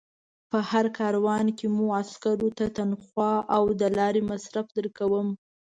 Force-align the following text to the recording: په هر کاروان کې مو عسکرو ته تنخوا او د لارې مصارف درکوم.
په 0.49 0.59
هر 0.69 0.85
کاروان 0.99 1.45
کې 1.57 1.65
مو 1.75 1.85
عسکرو 2.01 2.49
ته 2.57 2.65
تنخوا 2.77 3.33
او 3.55 3.63
د 3.79 3.81
لارې 3.97 4.21
مصارف 4.31 4.67
درکوم. 4.77 5.27